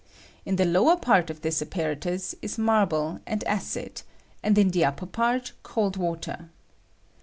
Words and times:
In 0.47 0.55
the 0.55 0.65
lower 0.65 0.95
part 0.97 1.29
of 1.29 1.41
this 1.41 1.61
apparatus 1.61 2.33
is 2.41 2.57
marble 2.57 3.19
and 3.27 3.43
acid, 3.43 4.01
and 4.41 4.57
in 4.57 4.69
the 4.71 4.83
upper 4.83 5.05
part 5.05 5.51
cold 5.61 5.95
water. 5.95 6.49